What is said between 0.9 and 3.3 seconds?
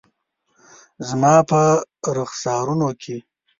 زما په رخسارونو کې